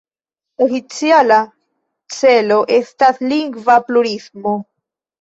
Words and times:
Oficiala 0.65 1.37
celo 2.17 2.59
estas 2.81 3.23
lingva 3.31 3.81
plurismo. 3.93 4.61